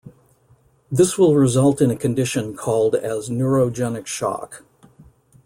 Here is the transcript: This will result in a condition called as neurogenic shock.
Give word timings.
This 0.91 1.15
will 1.15 1.35
result 1.35 1.79
in 1.79 1.91
a 1.91 1.95
condition 1.95 2.55
called 2.55 2.95
as 2.95 3.29
neurogenic 3.29 4.07
shock. 4.07 4.63